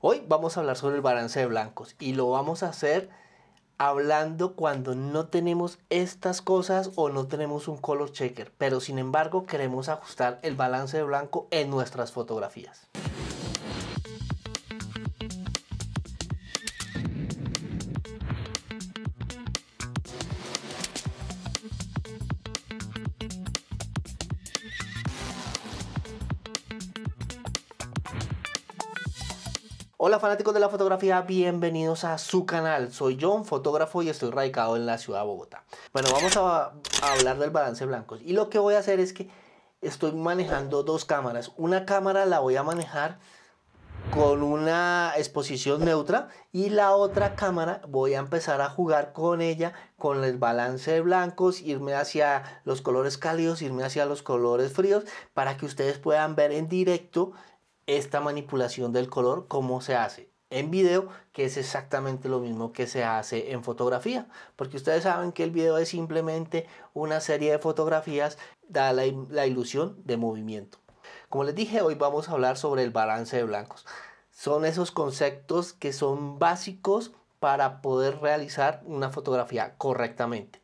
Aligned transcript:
Hoy 0.00 0.22
vamos 0.28 0.56
a 0.56 0.60
hablar 0.60 0.76
sobre 0.76 0.94
el 0.94 1.02
balance 1.02 1.40
de 1.40 1.46
blancos 1.46 1.96
y 1.98 2.12
lo 2.12 2.30
vamos 2.30 2.62
a 2.62 2.68
hacer 2.68 3.10
hablando 3.78 4.54
cuando 4.54 4.94
no 4.94 5.26
tenemos 5.26 5.80
estas 5.90 6.40
cosas 6.40 6.92
o 6.94 7.08
no 7.08 7.26
tenemos 7.26 7.66
un 7.66 7.78
color 7.78 8.12
checker, 8.12 8.52
pero 8.58 8.78
sin 8.78 9.00
embargo 9.00 9.44
queremos 9.44 9.88
ajustar 9.88 10.38
el 10.42 10.54
balance 10.54 10.96
de 10.96 11.02
blanco 11.02 11.48
en 11.50 11.68
nuestras 11.70 12.12
fotografías. 12.12 12.86
Hola 30.00 30.20
fanáticos 30.20 30.54
de 30.54 30.60
la 30.60 30.68
fotografía, 30.68 31.22
bienvenidos 31.22 32.04
a 32.04 32.18
su 32.18 32.46
canal. 32.46 32.92
Soy 32.92 33.18
John, 33.20 33.44
fotógrafo 33.44 34.00
y 34.00 34.08
estoy 34.08 34.30
radicado 34.30 34.76
en 34.76 34.86
la 34.86 34.96
ciudad 34.96 35.22
de 35.22 35.26
Bogotá. 35.26 35.64
Bueno, 35.92 36.10
vamos 36.12 36.36
a, 36.36 36.72
hablar 37.02 37.40
del 37.40 37.50
balance 37.50 37.80
de 37.80 37.88
blancos. 37.88 38.20
Y 38.22 38.32
lo 38.32 38.48
que 38.48 38.60
voy 38.60 38.76
a 38.76 38.78
hacer 38.78 39.00
es 39.00 39.12
que 39.12 39.28
estoy 39.80 40.12
manejando 40.12 40.84
dos 40.84 41.04
cámaras. 41.04 41.50
Una 41.56 41.84
cámara 41.84 42.26
la 42.26 42.38
voy 42.38 42.54
a 42.54 42.62
manejar 42.62 43.18
con 44.14 44.44
una 44.44 45.14
exposición 45.16 45.84
neutra 45.84 46.28
y 46.52 46.70
la 46.70 46.92
otra 46.92 47.34
cámara 47.34 47.82
voy 47.88 48.14
a 48.14 48.20
empezar 48.20 48.60
a 48.60 48.70
jugar 48.70 49.12
con 49.12 49.40
ella 49.40 49.72
con 49.98 50.22
el 50.22 50.38
balance 50.38 50.92
de 50.92 51.00
blancos, 51.00 51.60
irme 51.60 51.94
hacia 51.94 52.62
los 52.64 52.82
colores 52.82 53.18
cálidos, 53.18 53.62
irme 53.62 53.82
hacia 53.82 54.06
los 54.06 54.22
colores 54.22 54.72
fríos 54.72 55.02
para 55.34 55.56
que 55.56 55.66
ustedes 55.66 55.98
puedan 55.98 56.36
ver 56.36 56.52
en 56.52 56.68
directo 56.68 57.32
esta 57.88 58.20
manipulación 58.20 58.92
del 58.92 59.08
color, 59.08 59.48
cómo 59.48 59.80
se 59.80 59.96
hace 59.96 60.30
en 60.50 60.70
video, 60.70 61.08
que 61.32 61.44
es 61.44 61.56
exactamente 61.56 62.28
lo 62.28 62.38
mismo 62.38 62.72
que 62.72 62.86
se 62.86 63.04
hace 63.04 63.52
en 63.52 63.64
fotografía, 63.64 64.28
porque 64.56 64.76
ustedes 64.76 65.02
saben 65.02 65.32
que 65.32 65.44
el 65.44 65.50
video 65.50 65.76
es 65.78 65.88
simplemente 65.88 66.66
una 66.94 67.20
serie 67.20 67.52
de 67.52 67.58
fotografías, 67.58 68.38
da 68.68 68.92
la, 68.92 69.04
la 69.30 69.46
ilusión 69.46 70.00
de 70.04 70.16
movimiento. 70.16 70.78
Como 71.28 71.44
les 71.44 71.54
dije, 71.54 71.82
hoy 71.82 71.94
vamos 71.94 72.28
a 72.28 72.32
hablar 72.32 72.56
sobre 72.56 72.82
el 72.82 72.90
balance 72.90 73.36
de 73.36 73.44
blancos. 73.44 73.86
Son 74.30 74.64
esos 74.64 74.90
conceptos 74.90 75.72
que 75.72 75.92
son 75.92 76.38
básicos 76.38 77.12
para 77.40 77.82
poder 77.82 78.20
realizar 78.20 78.82
una 78.84 79.10
fotografía 79.10 79.74
correctamente. 79.76 80.60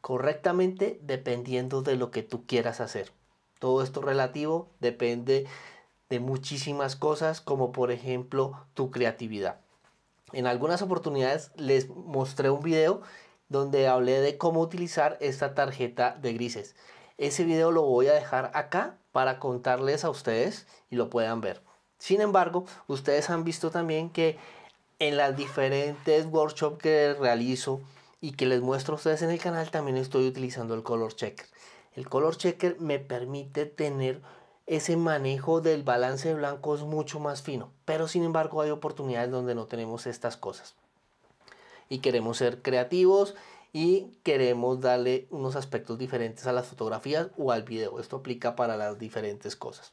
Correctamente 0.00 0.98
dependiendo 1.02 1.82
de 1.82 1.96
lo 1.96 2.10
que 2.10 2.22
tú 2.22 2.46
quieras 2.46 2.80
hacer. 2.80 3.12
Todo 3.58 3.82
esto 3.82 4.00
relativo 4.00 4.70
depende 4.80 5.46
de 6.12 6.20
muchísimas 6.20 6.94
cosas 6.94 7.40
como 7.40 7.72
por 7.72 7.90
ejemplo 7.90 8.66
tu 8.74 8.90
creatividad. 8.90 9.60
En 10.34 10.46
algunas 10.46 10.82
oportunidades 10.82 11.52
les 11.56 11.88
mostré 11.88 12.50
un 12.50 12.60
video 12.60 13.00
donde 13.48 13.88
hablé 13.88 14.20
de 14.20 14.36
cómo 14.36 14.60
utilizar 14.60 15.16
esta 15.22 15.54
tarjeta 15.54 16.14
de 16.20 16.34
grises. 16.34 16.76
Ese 17.16 17.44
video 17.44 17.70
lo 17.70 17.84
voy 17.84 18.08
a 18.08 18.12
dejar 18.12 18.50
acá 18.52 18.98
para 19.10 19.38
contarles 19.38 20.04
a 20.04 20.10
ustedes 20.10 20.66
y 20.90 20.96
lo 20.96 21.08
puedan 21.08 21.40
ver. 21.40 21.62
Sin 21.96 22.20
embargo, 22.20 22.66
ustedes 22.88 23.30
han 23.30 23.42
visto 23.42 23.70
también 23.70 24.10
que 24.10 24.36
en 24.98 25.16
las 25.16 25.34
diferentes 25.34 26.26
workshops 26.26 26.76
que 26.76 27.16
realizo 27.18 27.80
y 28.20 28.32
que 28.32 28.44
les 28.44 28.60
muestro 28.60 28.96
a 28.96 28.96
ustedes 28.96 29.22
en 29.22 29.30
el 29.30 29.40
canal 29.40 29.70
también 29.70 29.96
estoy 29.96 30.26
utilizando 30.26 30.74
el 30.74 30.82
color 30.82 31.14
checker. 31.14 31.46
El 31.94 32.06
color 32.10 32.36
checker 32.36 32.78
me 32.80 32.98
permite 32.98 33.64
tener 33.64 34.20
ese 34.66 34.96
manejo 34.96 35.60
del 35.60 35.82
balance 35.82 36.28
de 36.28 36.34
blanco 36.34 36.74
es 36.74 36.82
mucho 36.82 37.20
más 37.20 37.42
fino. 37.42 37.70
Pero 37.84 38.08
sin 38.08 38.24
embargo 38.24 38.60
hay 38.60 38.70
oportunidades 38.70 39.30
donde 39.30 39.54
no 39.54 39.66
tenemos 39.66 40.06
estas 40.06 40.36
cosas. 40.36 40.74
Y 41.88 41.98
queremos 41.98 42.38
ser 42.38 42.62
creativos 42.62 43.34
y 43.72 44.12
queremos 44.22 44.80
darle 44.80 45.26
unos 45.30 45.56
aspectos 45.56 45.98
diferentes 45.98 46.46
a 46.46 46.52
las 46.52 46.66
fotografías 46.66 47.28
o 47.36 47.52
al 47.52 47.62
video. 47.62 48.00
Esto 48.00 48.16
aplica 48.16 48.54
para 48.54 48.76
las 48.76 48.98
diferentes 48.98 49.56
cosas. 49.56 49.92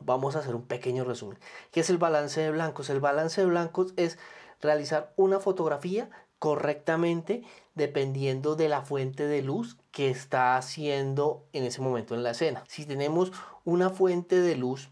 Vamos 0.00 0.34
a 0.34 0.40
hacer 0.40 0.54
un 0.54 0.66
pequeño 0.66 1.04
resumen. 1.04 1.38
¿Qué 1.70 1.80
es 1.80 1.90
el 1.90 1.98
balance 1.98 2.40
de 2.40 2.50
blancos? 2.50 2.90
El 2.90 3.00
balance 3.00 3.40
de 3.40 3.46
blancos 3.46 3.94
es 3.96 4.18
realizar 4.60 5.12
una 5.16 5.38
fotografía 5.38 6.10
correctamente 6.38 7.44
dependiendo 7.74 8.56
de 8.56 8.68
la 8.68 8.82
fuente 8.82 9.26
de 9.26 9.42
luz 9.42 9.76
que 9.92 10.10
está 10.10 10.56
haciendo 10.56 11.46
en 11.52 11.64
ese 11.64 11.80
momento 11.80 12.14
en 12.14 12.22
la 12.22 12.30
escena. 12.32 12.64
Si 12.66 12.86
tenemos 12.86 13.30
una 13.64 13.90
fuente 13.90 14.40
de 14.40 14.56
luz 14.56 14.88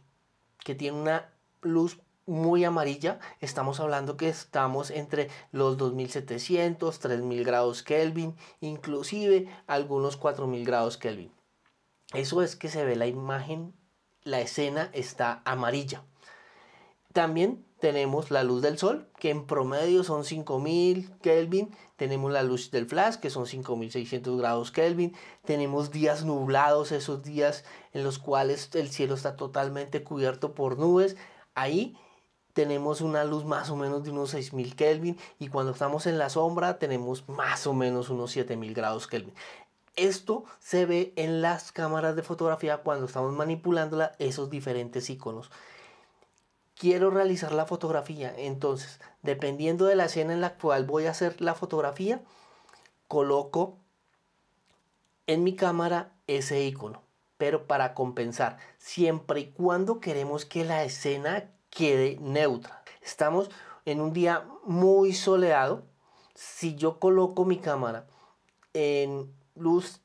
que 0.62 0.74
tiene 0.74 1.00
una 1.00 1.32
luz 1.62 2.00
muy 2.26 2.64
amarilla, 2.64 3.18
estamos 3.40 3.80
hablando 3.80 4.16
que 4.16 4.28
estamos 4.28 4.90
entre 4.90 5.28
los 5.50 5.76
2700, 5.78 7.00
3000 7.00 7.44
grados 7.44 7.82
Kelvin, 7.82 8.36
inclusive 8.60 9.48
algunos 9.66 10.16
4000 10.16 10.64
grados 10.64 10.96
Kelvin. 10.96 11.32
Eso 12.12 12.42
es 12.42 12.54
que 12.54 12.68
se 12.68 12.84
ve 12.84 12.94
la 12.94 13.06
imagen, 13.06 13.74
la 14.22 14.40
escena 14.40 14.90
está 14.92 15.42
amarilla. 15.44 16.04
También 17.12 17.64
tenemos 17.80 18.30
la 18.30 18.44
luz 18.44 18.62
del 18.62 18.78
sol, 18.78 19.08
que 19.18 19.30
en 19.30 19.46
promedio 19.46 20.04
son 20.04 20.24
5000 20.24 21.10
Kelvin. 21.22 21.74
Tenemos 21.96 22.30
la 22.30 22.42
luz 22.42 22.70
del 22.70 22.86
flash, 22.86 23.16
que 23.16 23.30
son 23.30 23.46
5600 23.46 24.38
grados 24.38 24.70
Kelvin. 24.70 25.16
Tenemos 25.44 25.90
días 25.90 26.24
nublados, 26.24 26.92
esos 26.92 27.22
días 27.22 27.64
en 27.92 28.04
los 28.04 28.18
cuales 28.18 28.70
el 28.74 28.90
cielo 28.90 29.14
está 29.14 29.34
totalmente 29.36 30.04
cubierto 30.04 30.54
por 30.54 30.78
nubes. 30.78 31.16
Ahí 31.54 31.96
tenemos 32.52 33.00
una 33.00 33.24
luz 33.24 33.44
más 33.44 33.70
o 33.70 33.76
menos 33.76 34.04
de 34.04 34.10
unos 34.10 34.30
6000 34.30 34.76
Kelvin. 34.76 35.18
Y 35.38 35.48
cuando 35.48 35.72
estamos 35.72 36.06
en 36.06 36.18
la 36.18 36.28
sombra, 36.28 36.78
tenemos 36.78 37.28
más 37.28 37.66
o 37.66 37.72
menos 37.72 38.10
unos 38.10 38.30
7000 38.30 38.74
grados 38.74 39.06
Kelvin. 39.08 39.34
Esto 39.96 40.44
se 40.60 40.86
ve 40.86 41.12
en 41.16 41.42
las 41.42 41.72
cámaras 41.72 42.14
de 42.14 42.22
fotografía 42.22 42.78
cuando 42.78 43.06
estamos 43.06 43.32
manipulándola, 43.32 44.12
esos 44.18 44.48
diferentes 44.48 45.10
iconos 45.10 45.50
quiero 46.80 47.10
realizar 47.10 47.52
la 47.52 47.66
fotografía. 47.66 48.34
Entonces, 48.38 49.00
dependiendo 49.20 49.84
de 49.84 49.96
la 49.96 50.06
escena 50.06 50.32
en 50.32 50.40
la 50.40 50.56
cual 50.56 50.86
voy 50.86 51.04
a 51.04 51.10
hacer 51.10 51.38
la 51.42 51.54
fotografía, 51.54 52.22
coloco 53.06 53.76
en 55.26 55.44
mi 55.44 55.54
cámara 55.54 56.14
ese 56.26 56.64
icono. 56.64 57.02
Pero 57.36 57.66
para 57.66 57.92
compensar, 57.92 58.56
siempre 58.78 59.40
y 59.40 59.50
cuando 59.50 60.00
queremos 60.00 60.46
que 60.46 60.64
la 60.64 60.82
escena 60.82 61.50
quede 61.68 62.16
neutra. 62.18 62.82
Estamos 63.02 63.50
en 63.84 64.00
un 64.00 64.14
día 64.14 64.48
muy 64.64 65.12
soleado. 65.12 65.84
Si 66.34 66.76
yo 66.76 66.98
coloco 66.98 67.44
mi 67.44 67.58
cámara 67.58 68.06
en 68.72 69.30
luz 69.54 70.00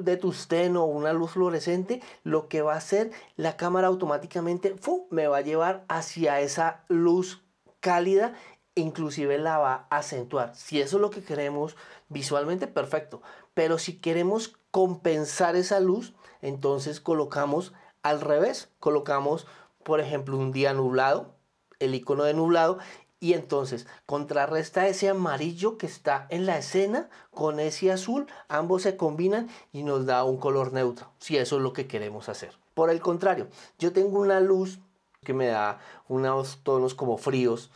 de 0.00 0.16
tusteno 0.16 0.84
o 0.84 0.86
una 0.86 1.12
luz 1.12 1.32
fluorescente, 1.32 2.00
lo 2.24 2.48
que 2.48 2.62
va 2.62 2.74
a 2.74 2.78
hacer 2.78 3.10
la 3.36 3.56
cámara 3.56 3.88
automáticamente 3.88 4.74
me 5.10 5.26
va 5.26 5.38
a 5.38 5.42
llevar 5.42 5.84
hacia 5.88 6.40
esa 6.40 6.84
luz 6.88 7.42
cálida 7.80 8.34
inclusive 8.74 9.38
la 9.38 9.58
va 9.58 9.86
a 9.90 9.98
acentuar. 9.98 10.54
Si 10.54 10.80
eso 10.80 10.96
es 10.96 11.00
lo 11.02 11.10
que 11.10 11.22
queremos 11.22 11.76
visualmente, 12.08 12.66
perfecto. 12.66 13.22
Pero 13.54 13.78
si 13.78 13.98
queremos 13.98 14.56
compensar 14.70 15.56
esa 15.56 15.80
luz, 15.80 16.14
entonces 16.40 17.00
colocamos 17.00 17.72
al 18.02 18.20
revés. 18.20 18.70
Colocamos, 18.80 19.46
por 19.82 20.00
ejemplo, 20.00 20.38
un 20.38 20.52
día 20.52 20.72
nublado, 20.72 21.34
el 21.78 21.94
icono 21.94 22.24
de 22.24 22.34
nublado, 22.34 22.78
y 23.22 23.34
entonces 23.34 23.86
contrarresta 24.04 24.88
ese 24.88 25.08
amarillo 25.08 25.78
que 25.78 25.86
está 25.86 26.26
en 26.28 26.44
la 26.44 26.58
escena 26.58 27.08
con 27.30 27.60
ese 27.60 27.92
azul, 27.92 28.26
ambos 28.48 28.82
se 28.82 28.96
combinan 28.96 29.48
y 29.72 29.84
nos 29.84 30.06
da 30.06 30.24
un 30.24 30.38
color 30.38 30.72
neutro, 30.72 31.12
si 31.20 31.36
eso 31.36 31.56
es 31.56 31.62
lo 31.62 31.72
que 31.72 31.86
queremos 31.86 32.28
hacer. 32.28 32.58
Por 32.74 32.90
el 32.90 33.00
contrario, 33.00 33.46
yo 33.78 33.92
tengo 33.92 34.18
una 34.18 34.40
luz 34.40 34.80
que 35.22 35.34
me 35.34 35.46
da 35.46 35.78
unos 36.08 36.64
tonos 36.64 36.96
como 36.96 37.16
fríos, 37.16 37.70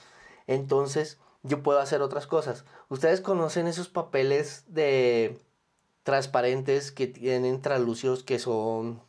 entonces 0.49 1.20
yo 1.44 1.62
puedo 1.62 1.79
hacer 1.79 2.03
otras 2.03 2.26
cosas. 2.26 2.65
Ustedes 2.88 3.20
conocen 3.20 3.69
esos 3.69 3.88
papeles 3.88 4.65
de 4.67 5.38
transparentes 6.03 6.91
que 6.91 7.06
tienen 7.06 7.62
translúcidos 7.62 8.25
que 8.25 8.41
son 8.41 9.00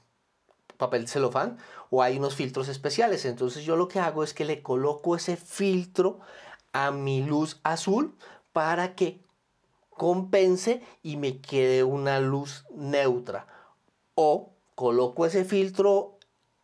papel 0.78 1.08
celofán 1.08 1.58
o 1.90 2.02
hay 2.02 2.18
unos 2.18 2.36
filtros 2.36 2.68
especiales. 2.68 3.26
Entonces 3.26 3.66
yo 3.66 3.76
lo 3.76 3.88
que 3.88 4.00
hago 4.00 4.24
es 4.24 4.34
que 4.34 4.46
le 4.46 4.62
coloco 4.62 5.16
ese 5.16 5.38
filtro 5.38 6.20
a 6.74 6.92
mi 6.92 7.24
luz 7.24 7.60
azul 7.64 8.16
para 8.54 8.96
que 8.96 9.20
compense 9.90 10.82
y 11.04 11.18
me 11.18 11.42
quede 11.42 11.84
una 11.84 12.20
luz 12.20 12.66
neutra. 12.74 13.48
O 14.16 14.52
coloco 14.76 15.26
ese 15.26 15.44
filtro 15.44 16.18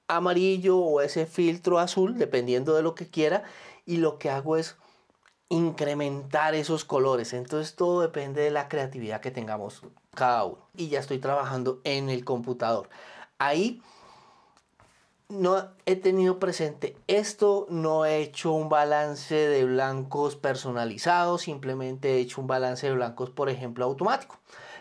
amarillo 0.08 0.78
o 0.78 1.02
ese 1.02 1.26
filtro 1.26 1.80
azul, 1.80 2.18
dependiendo 2.18 2.76
de 2.76 2.84
lo 2.84 2.96
que 2.96 3.10
quiera, 3.10 3.44
y 3.86 3.98
lo 3.98 4.20
que 4.20 4.30
hago 4.30 4.58
es 4.58 4.76
incrementar 5.50 6.56
esos 6.56 6.86
colores. 6.86 7.34
Entonces 7.34 7.76
todo 7.76 8.02
depende 8.02 8.42
de 8.42 8.52
la 8.52 8.68
creatividad 8.68 9.22
que 9.22 9.32
tengamos 9.32 9.82
cada 10.16 10.46
uno. 10.46 10.70
Y 10.76 10.90
ya 10.90 11.00
estoy 11.00 11.20
trabajando 11.20 11.82
en 11.84 12.10
el 12.10 12.26
computador. 12.26 12.90
Ahí 13.38 13.82
no 15.34 15.70
he 15.86 15.96
tenido 15.96 16.40
presente 16.40 16.96
esto, 17.08 17.66
no 17.70 18.06
he 18.06 18.18
hecho 18.22 18.52
un 18.52 18.70
balance 18.70 19.36
de 19.36 19.66
blancos 19.66 20.36
personalizado, 20.36 21.38
simplemente 21.38 22.14
he 22.14 22.20
hecho 22.20 22.42
un 22.42 22.48
balance 22.48 22.88
de 22.88 22.94
blancos, 22.94 23.30
por 23.32 23.50
ejemplo, 23.50 23.84
automático. 23.86 24.38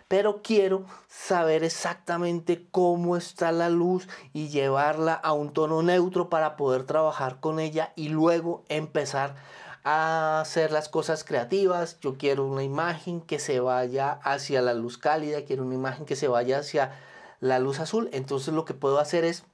Pero 0.09 0.43
quiero 0.43 0.85
saber 1.09 1.65
exactamente 1.65 2.67
cómo 2.71 3.17
está 3.17 3.51
la 3.51 3.71
luz 3.71 4.09
y 4.35 4.49
llevarla 4.49 5.15
a 5.15 5.33
un 5.33 5.53
tono 5.53 5.83
neutro 5.83 6.29
para 6.29 6.57
poder 6.57 6.85
trabajar 6.85 7.41
con 7.41 7.59
ella 7.59 7.93
y 7.97 8.11
luego 8.11 8.63
empezar 8.69 9.37
a 9.85 10.41
hacer 10.41 10.71
las 10.71 10.91
cosas 10.91 11.25
creativas. 11.25 11.99
Yo 12.01 12.19
quiero 12.19 12.47
una 12.47 12.63
imagen 12.63 13.23
que 13.23 13.39
se 13.39 13.61
vaya 13.61 14.13
hacia 14.23 14.61
la 14.61 14.75
luz 14.75 14.99
cálida, 14.99 15.47
quiero 15.47 15.65
una 15.65 15.75
imagen 15.75 16.05
que 16.05 16.17
se 16.17 16.29
vaya 16.29 16.59
hacia 16.59 16.93
la 17.41 17.59
luz 17.59 17.81
azul. 17.81 18.11
Entonces 18.13 18.53
lo 18.53 18.67
que 18.67 18.75
puedo 18.75 18.99
hacer 18.99 19.25
es 19.25 19.45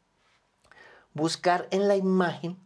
buscar 1.19 1.69
en 1.70 1.88
la 1.88 1.97
imagen 1.97 2.56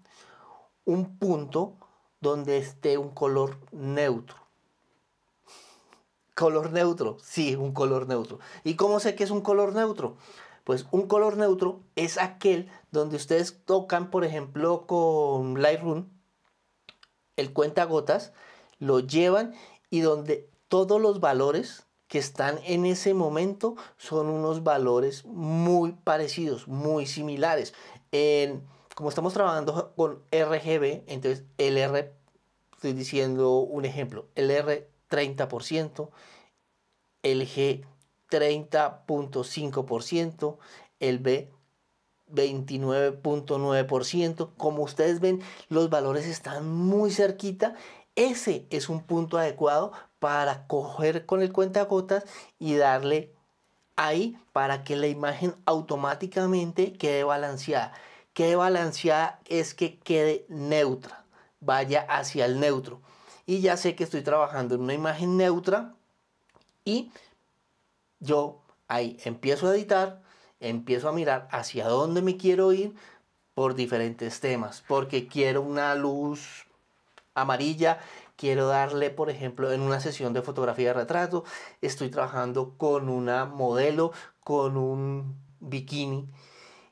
un 0.85 1.19
punto 1.19 1.75
donde 2.21 2.59
esté 2.59 2.99
un 2.99 3.09
color 3.09 3.59
neutro. 3.73 4.37
Color 6.37 6.71
neutro, 6.71 7.17
sí, 7.21 7.57
un 7.57 7.73
color 7.73 8.07
neutro. 8.07 8.39
¿Y 8.63 8.77
cómo 8.77 9.01
sé 9.01 9.15
que 9.15 9.25
es 9.25 9.31
un 9.31 9.41
color 9.41 9.75
neutro? 9.75 10.17
Pues 10.65 10.87
un 10.93 11.09
color 11.09 11.37
neutro 11.37 11.81
es 11.97 12.19
aquel 12.19 12.71
donde 12.91 13.17
ustedes 13.17 13.65
tocan, 13.65 14.11
por 14.11 14.25
ejemplo, 14.25 14.87
con 14.87 15.61
Lightroom, 15.61 16.09
el 17.37 17.53
cuentagotas, 17.53 18.33
lo 18.79 19.01
llevan 19.01 19.55
y 19.91 20.01
donde 20.01 20.49
todos 20.69 21.01
los 21.01 21.21
valores 21.21 21.87
que 22.13 22.19
están 22.19 22.61
en 22.67 22.85
ese 22.85 23.15
momento 23.15 23.75
son 23.97 24.29
unos 24.29 24.63
valores 24.63 25.25
muy 25.25 25.93
parecidos, 25.93 26.69
muy 26.69 27.07
similares 27.07 27.73
como 28.95 29.09
estamos 29.09 29.33
trabajando 29.33 29.95
con 29.97 30.23
RGB, 30.31 31.05
entonces 31.07 31.45
el 31.57 31.79
R, 31.79 32.13
estoy 32.75 32.93
diciendo 32.93 33.61
un 33.61 33.87
ejemplo, 33.87 34.29
el 34.35 34.51
R 34.51 34.91
30%, 35.09 36.11
el 37.23 37.49
G 37.49 37.87
30.5%, 38.31 40.59
el 41.01 41.19
B 41.19 41.51
29.9%. 42.31 44.51
Como 44.59 44.83
ustedes 44.83 45.21
ven, 45.21 45.41
los 45.69 45.89
valores 45.89 46.27
están 46.27 46.71
muy 46.71 47.11
cerquita. 47.11 47.75
Ese 48.15 48.67
es 48.71 48.91
un 48.91 49.03
punto 49.03 49.39
adecuado 49.39 49.93
para 50.23 50.69
coger 50.69 51.27
con 51.27 51.43
el 51.43 51.53
cuentagotas 51.53 52.23
y 52.61 52.77
darle 52.77 53.35
ahí 53.97 54.39
para 54.53 54.85
que 54.85 54.95
la 54.95 55.09
imagen 55.09 55.57
automáticamente 55.65 56.93
quede 56.93 57.25
balanceada. 57.25 57.93
Quede 58.33 58.55
balanceada 58.55 59.41
es 59.47 59.75
que 59.75 59.99
quede 59.99 60.47
neutra, 60.49 61.25
vaya 61.59 62.07
hacia 62.09 62.45
el 62.45 62.61
neutro. 62.61 63.01
Y 63.47 63.63
ya 63.63 63.77
sé 63.77 63.97
que 63.97 64.05
estoy 64.05 64.23
trabajando 64.23 64.77
en 64.77 64.83
una 64.83 64.95
imagen 64.95 65.37
neutra 65.37 65.93
y 66.85 67.11
yo 68.21 68.63
ahí 68.87 69.17
empiezo 69.25 69.69
a 69.69 69.75
editar, 69.75 70.23
empiezo 70.61 71.09
a 71.09 71.13
mirar 71.13 71.49
hacia 71.51 71.89
dónde 71.89 72.23
me 72.23 72.37
quiero 72.37 72.73
ir 72.73 72.95
por 73.55 73.75
diferentes 73.75 74.39
temas, 74.39 74.85
porque 74.87 75.27
quiero 75.27 75.63
una 75.63 75.97
luz 75.97 76.65
amarilla 77.35 77.99
quiero 78.37 78.67
darle, 78.67 79.11
por 79.11 79.31
ejemplo, 79.31 79.73
en 79.73 79.81
una 79.81 80.01
sesión 80.01 80.33
de 80.33 80.43
fotografía 80.43 80.89
de 80.89 80.95
retrato, 80.95 81.45
estoy 81.81 82.11
trabajando 82.11 82.75
con 82.77 83.09
una 83.09 83.45
modelo, 83.45 84.13
con 84.45 84.77
un 84.77 85.37
bikini 85.61 86.29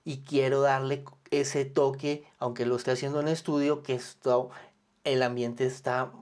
y 0.04 0.22
quiero 0.22 0.60
darle 0.60 1.04
ese 1.30 1.64
toque, 1.64 2.24
aunque 2.38 2.66
lo 2.66 2.76
esté 2.76 2.92
haciendo 2.92 3.20
en 3.20 3.28
estudio, 3.28 3.82
que 3.82 3.94
esto, 3.94 4.50
el 5.04 5.22
ambiente 5.22 5.66
está 5.66 6.12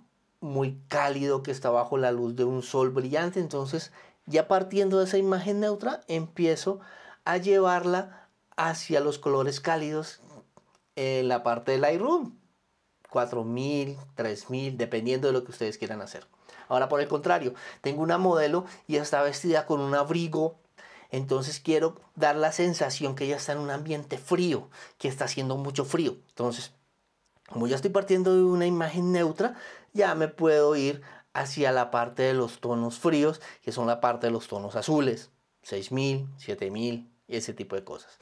muy 0.41 0.81
cálido, 0.89 1.43
que 1.43 1.51
está 1.51 1.71
bajo 1.71 1.99
la 1.99 2.13
luz 2.13 2.37
de 2.37 2.45
un 2.45 2.63
sol 2.63 2.91
brillante. 2.91 3.41
Entonces, 3.41 3.93
ya 4.27 4.49
partiendo 4.49 4.99
de 4.99 5.05
esa 5.05 5.19
imagen 5.19 5.61
neutra, 5.61 6.03
empiezo 6.09 6.81
a 7.25 7.39
llevarla 7.39 8.29
hacia 8.57 9.01
los 9.01 9.19
colores 9.19 9.61
cálidos 9.61 10.21
en 10.97 11.29
la 11.29 11.43
parte 11.43 11.73
del 11.73 11.83
Lightroom. 11.83 12.37
4000, 13.11 13.97
3000, 14.15 14.77
dependiendo 14.77 15.29
de 15.29 15.33
lo 15.33 15.45
que 15.45 15.51
ustedes 15.51 15.79
quieran 15.79 16.01
hacer. 16.01 16.27
Ahora, 16.69 16.89
por 16.89 17.01
el 17.01 17.09
contrario, 17.09 17.55
tengo 17.81 18.03
una 18.03 18.19
modelo 18.19 18.65
y 18.87 18.97
está 18.97 19.23
vestida 19.23 19.67
con 19.67 19.81
un 19.81 19.95
abrigo. 19.95 20.57
Entonces 21.11 21.61
quiero 21.61 21.97
dar 22.17 22.37
la 22.37 22.53
sensación 22.53 23.15
que 23.15 23.25
ella 23.25 23.37
está 23.37 23.53
en 23.53 23.59
un 23.59 23.71
ambiente 23.71 24.19
frío, 24.19 24.69
que 24.99 25.09
está 25.09 25.25
haciendo 25.25 25.57
mucho 25.57 25.87
frío. 25.87 26.17
Entonces, 26.29 26.73
como 27.49 27.67
ya 27.67 27.77
estoy 27.77 27.91
partiendo 27.91 28.35
de 28.35 28.43
una 28.43 28.67
imagen 28.67 29.13
neutra, 29.13 29.55
ya 29.95 30.15
me 30.15 30.29
puedo 30.29 30.77
ir 30.77 31.01
hacia 31.33 31.73
la 31.73 31.91
parte 31.91 32.23
de 32.23 32.35
los 32.35 32.61
tonos 32.61 32.99
fríos, 32.99 33.41
que 33.63 33.73
son 33.73 33.87
la 33.87 34.01
parte 34.01 34.27
de 34.27 34.33
los 34.33 34.49
tonos 34.49 34.77
azules, 34.77 35.31
6000, 35.63 36.29
7000, 36.37 37.11
ese 37.29 37.55
tipo 37.55 37.75
de 37.77 37.85
cosas. 37.85 38.19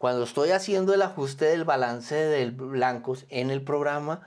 Cuando 0.00 0.22
estoy 0.22 0.52
haciendo 0.52 0.94
el 0.94 1.02
ajuste 1.02 1.44
del 1.44 1.64
balance 1.64 2.14
de 2.14 2.50
blancos 2.52 3.26
en 3.28 3.50
el 3.50 3.62
programa 3.62 4.26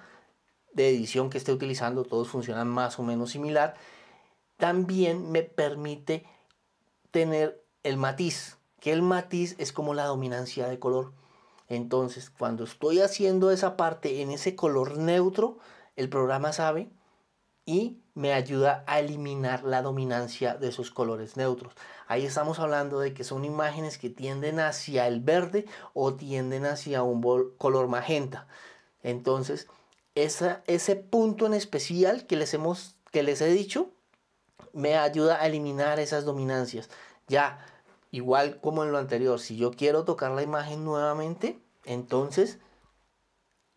de 0.72 0.88
edición 0.88 1.31
que 1.31 1.40
esté 1.40 1.52
utilizando, 1.52 2.04
todos 2.04 2.28
funcionan 2.28 2.68
más 2.68 3.00
o 3.00 3.02
menos 3.02 3.31
similar, 3.31 3.74
también 4.58 5.31
me 5.31 5.42
permite 5.42 6.28
tener 7.10 7.66
el 7.81 7.98
matiz, 7.98 8.58
que 8.80 8.92
el 8.92 9.02
matiz 9.02 9.56
es 9.58 9.72
como 9.72 9.96
la 9.96 10.06
dominancia 10.06 10.68
de 10.68 10.78
color. 10.78 11.12
Entonces, 11.70 12.30
cuando 12.30 12.66
estoy 12.66 13.00
haciendo 13.00 13.50
esa 13.50 13.75
parte 13.75 14.22
en 14.22 14.30
ese 14.30 14.56
color 14.56 15.00
neutro, 15.00 15.58
el 15.96 16.08
programa 16.08 16.54
sabe 16.54 16.92
y 17.65 18.01
me 18.13 18.33
ayuda 18.33 18.83
a 18.88 19.00
eliminar 19.00 19.63
la 19.63 19.81
dominancia 19.81 20.56
de 20.56 20.69
esos 20.69 20.92
colores 20.92 21.38
neutros. 21.38 21.74
Ahí 22.07 22.25
estamos 22.25 22.60
hablando 22.60 23.00
de 23.00 23.13
que 23.13 23.24
son 23.24 23.45
imágenes 23.45 23.98
que 23.98 24.10
tienden 24.10 24.60
hacia 24.60 25.07
el 25.07 25.21
verde 25.21 25.65
o 25.94 26.13
tienden 26.13 26.65
hacia 26.65 27.04
un 27.04 27.21
color 27.57 27.88
magenta. 27.88 28.48
Entonces, 29.01 29.68
ese 30.15 30.95
punto 30.95 31.45
en 31.45 31.54
especial 31.54 32.27
que 32.27 32.36
les, 32.36 32.54
hemos, 32.54 32.95
que 33.12 33.24
les 33.24 33.42
he 33.42 33.48
dicho 33.48 33.89
me 34.74 34.98
ayuda 34.98 35.42
a 35.42 35.48
eliminar 35.48 36.00
esas 36.00 36.25
dominancias. 36.25 36.89
Ya, 37.27 37.65
igual 38.12 38.60
como 38.60 38.83
en 38.83 38.92
lo 38.92 38.98
anterior, 38.98 39.39
si 39.39 39.56
yo 39.56 39.71
quiero 39.71 40.04
tocar 40.04 40.31
la 40.31 40.44
imagen 40.44 40.83
nuevamente, 40.83 41.60
entonces 41.86 42.60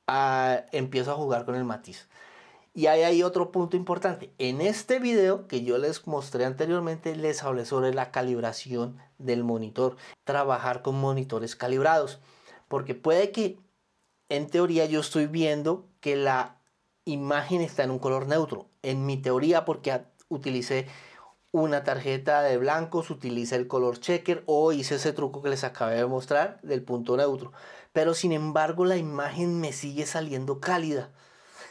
ah, 0.06 0.62
empiezo 0.72 1.12
a 1.12 1.16
jugar 1.16 1.44
con 1.44 1.54
el 1.54 1.64
matiz. 1.64 2.08
Y 2.76 2.88
ahí 2.88 3.04
hay 3.04 3.22
otro 3.22 3.52
punto 3.52 3.78
importante. 3.78 4.34
En 4.36 4.60
este 4.60 4.98
video 4.98 5.48
que 5.48 5.64
yo 5.64 5.78
les 5.78 6.06
mostré 6.06 6.44
anteriormente, 6.44 7.16
les 7.16 7.42
hablé 7.42 7.64
sobre 7.64 7.94
la 7.94 8.10
calibración 8.10 8.98
del 9.16 9.44
monitor. 9.44 9.96
Trabajar 10.24 10.82
con 10.82 11.00
monitores 11.00 11.56
calibrados. 11.56 12.20
Porque 12.68 12.94
puede 12.94 13.32
que 13.32 13.58
en 14.28 14.46
teoría 14.48 14.84
yo 14.84 15.00
estoy 15.00 15.26
viendo 15.26 15.88
que 16.00 16.16
la 16.16 16.60
imagen 17.06 17.62
está 17.62 17.82
en 17.82 17.92
un 17.92 17.98
color 17.98 18.26
neutro. 18.26 18.68
En 18.82 19.06
mi 19.06 19.16
teoría 19.16 19.64
porque 19.64 20.02
utilicé 20.28 20.86
una 21.52 21.82
tarjeta 21.82 22.42
de 22.42 22.58
blancos, 22.58 23.08
utilicé 23.08 23.56
el 23.56 23.68
color 23.68 24.00
checker 24.00 24.42
o 24.44 24.72
hice 24.72 24.96
ese 24.96 25.14
truco 25.14 25.40
que 25.40 25.48
les 25.48 25.64
acabé 25.64 25.94
de 25.94 26.04
mostrar 26.04 26.60
del 26.60 26.82
punto 26.82 27.16
neutro. 27.16 27.52
Pero 27.94 28.12
sin 28.12 28.32
embargo 28.32 28.84
la 28.84 28.98
imagen 28.98 29.60
me 29.60 29.72
sigue 29.72 30.04
saliendo 30.04 30.60
cálida. 30.60 31.10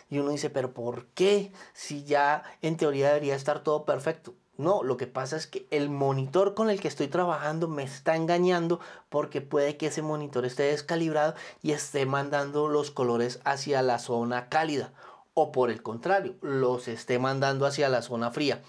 Y 0.09 0.19
uno 0.19 0.31
dice, 0.31 0.49
pero 0.49 0.73
¿por 0.73 1.07
qué? 1.07 1.51
Si 1.73 2.03
ya 2.03 2.43
en 2.61 2.77
teoría 2.77 3.07
debería 3.07 3.35
estar 3.35 3.63
todo 3.63 3.85
perfecto. 3.85 4.33
No, 4.57 4.83
lo 4.83 4.95
que 4.95 5.07
pasa 5.07 5.35
es 5.35 5.47
que 5.47 5.67
el 5.69 5.89
monitor 5.89 6.53
con 6.53 6.69
el 6.69 6.79
que 6.79 6.87
estoy 6.87 7.07
trabajando 7.07 7.67
me 7.67 7.83
está 7.83 8.15
engañando 8.15 8.79
porque 9.09 9.41
puede 9.41 9.75
que 9.75 9.87
ese 9.87 10.01
monitor 10.01 10.45
esté 10.45 10.63
descalibrado 10.63 11.35
y 11.61 11.73
esté 11.73 12.05
mandando 12.05 12.69
los 12.69 12.89
colores 12.89 13.41
hacia 13.43 13.81
la 13.81 13.99
zona 13.99 14.47
cálida 14.47 14.93
o 15.35 15.51
por 15.51 15.69
el 15.69 15.83
contrario, 15.83 16.35
los 16.41 16.87
esté 16.87 17.19
mandando 17.19 17.65
hacia 17.65 17.89
la 17.89 18.01
zona 18.01 18.31
fría. 18.31 18.61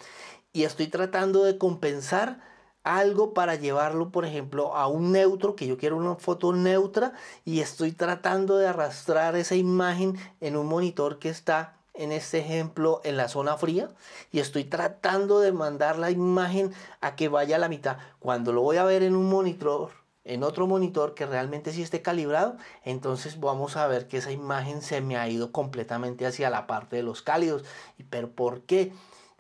Y 0.53 0.65
estoy 0.65 0.89
tratando 0.89 1.45
de 1.45 1.57
compensar 1.57 2.41
algo 2.87 3.35
para 3.35 3.57
llevarlo, 3.57 4.11
por 4.11 4.25
ejemplo, 4.25 4.77
a 4.77 4.87
un 4.87 5.11
neutro, 5.11 5.57
que 5.57 5.67
yo 5.67 5.77
quiero 5.77 5.97
una 5.97 6.15
foto 6.15 6.53
neutra 6.53 7.13
y 7.45 7.61
estoy 7.61 7.91
tratando 7.91 8.57
de 8.59 8.69
arrastrar 8.69 9.35
esa 9.35 9.57
imagen 9.57 10.17
en 10.41 10.57
un 10.57 10.67
monitor 10.67 11.19
que 11.19 11.29
está 11.29 11.75
en 11.95 12.13
este 12.13 12.39
ejemplo 12.39 13.01
en 13.05 13.17
la 13.17 13.29
zona 13.29 13.57
fría 13.57 13.89
y 14.31 14.39
estoy 14.39 14.65
tratando 14.65 15.41
de 15.41 15.51
mandar 15.51 15.99
la 15.99 16.13
imagen 16.13 16.73
a 17.01 17.17
que 17.17 17.29
vaya 17.29 17.57
a 17.57 17.59
la 17.59 17.69
mitad. 17.69 17.99
Cuando 18.21 18.53
lo 18.53 18.63
voy 18.63 18.77
a 18.77 18.85
ver 18.85 19.03
en 19.03 19.17
un 19.17 19.29
monitor, 19.29 19.91
en 20.25 20.45
otro 20.45 20.69
monitor 20.69 21.15
que 21.15 21.27
realmente 21.27 21.73
sí 21.73 21.83
esté 21.83 22.03
calibrado, 22.03 22.57
entonces 22.85 23.41
vamos 23.41 23.77
a 23.77 23.89
ver 23.89 24.07
que 24.07 24.19
esa 24.19 24.31
imagen 24.31 24.81
se 24.81 25.01
me 25.01 25.17
ha 25.17 25.29
ido 25.29 25.51
completamente 25.51 26.25
hacia 26.25 26.51
la 26.51 26.69
parte 26.69 26.97
de 26.97 27.03
los 27.03 27.23
cálidos. 27.23 27.65
¿Pero 28.11 28.31
por 28.31 28.63
qué? 28.63 28.93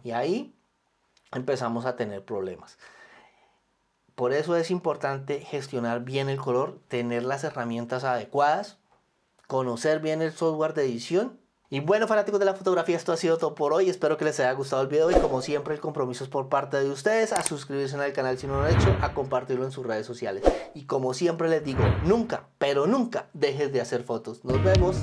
Y 0.02 0.10
ahí 0.10 0.52
empezamos 1.32 1.86
a 1.86 1.94
tener 1.94 2.24
problemas. 2.24 2.78
Por 4.16 4.32
eso 4.32 4.56
es 4.56 4.70
importante 4.70 5.40
gestionar 5.40 6.00
bien 6.00 6.30
el 6.30 6.38
color, 6.38 6.80
tener 6.88 7.23
las 7.23 7.44
herramientas 7.44 8.02
adecuadas, 8.02 8.78
conocer 9.46 10.00
bien 10.00 10.23
el 10.23 10.32
software 10.32 10.73
de 10.73 10.85
edición 10.85 11.38
y 11.68 11.80
bueno 11.80 12.06
fanáticos 12.06 12.40
de 12.40 12.46
la 12.46 12.54
fotografía, 12.54 12.96
esto 12.96 13.12
ha 13.12 13.18
sido 13.18 13.37
todo 13.37 13.54
por 13.54 13.75
hoy. 13.75 13.90
Espero 13.90 14.16
que 14.16 14.25
les 14.25 14.40
haya 14.40 14.52
gustado 14.52 14.80
el 14.80 14.88
video 14.88 15.11
y 15.11 15.14
como 15.16 15.42
siempre 15.42 15.75
el 15.75 15.80
compromiso 15.80 16.25
es 16.25 16.30
por 16.30 16.49
parte 16.49 16.78
de 16.78 16.88
ustedes 16.88 17.35
a 17.35 17.42
suscribirse 17.42 17.96
al 17.96 18.14
canal 18.14 18.38
si 18.38 18.46
no 18.46 18.58
lo 18.58 18.64
han 18.64 18.75
hecho, 18.75 18.96
a 19.02 19.12
compartirlo 19.12 19.66
en 19.66 19.70
sus 19.70 19.85
redes 19.85 20.06
sociales. 20.06 20.44
Y 20.75 20.85
como 20.85 21.12
siempre 21.12 21.50
les 21.50 21.62
digo, 21.62 21.85
nunca, 22.04 22.49
pero 22.56 22.87
nunca 22.87 23.28
dejes 23.35 23.70
de 23.70 23.82
hacer 23.82 24.02
fotos. 24.02 24.44
Nos 24.44 24.62
vemos. 24.64 24.96